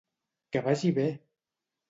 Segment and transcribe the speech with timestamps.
[0.55, 1.05] Que vagi bé!